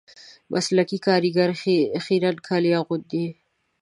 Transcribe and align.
مسلکي 0.53 0.97
کاریګر 1.05 1.49
خیرن 2.05 2.35
کالي 2.47 2.71
اغوندي 2.79 3.25